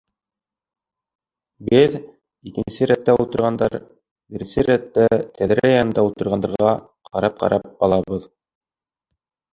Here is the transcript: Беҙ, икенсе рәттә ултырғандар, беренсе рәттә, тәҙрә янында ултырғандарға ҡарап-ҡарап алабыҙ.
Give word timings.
Беҙ, 1.67 1.97
икенсе 2.51 2.87
рәттә 2.93 3.15
ултырғандар, 3.23 3.77
беренсе 4.37 4.65
рәттә, 4.69 5.05
тәҙрә 5.37 5.71
янында 5.75 6.07
ултырғандарға 6.09 6.73
ҡарап-ҡарап 7.13 7.69
алабыҙ. 7.91 8.27